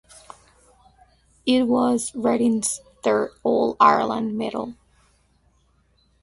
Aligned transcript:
It 1.45 1.65
was 1.67 2.11
Reddin's 2.15 2.81
third 3.03 3.33
All-Ireland 3.43 4.35
medal. 4.35 4.73